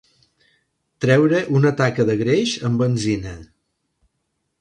Treure 1.05 1.41
una 1.59 1.71
taca 1.81 2.05
de 2.09 2.15
greix 2.21 2.55
amb 2.71 2.81
benzina. 2.85 3.35